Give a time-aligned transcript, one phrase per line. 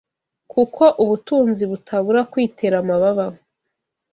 [0.51, 3.25] Kuko ubutunzi butabura kwitera amababa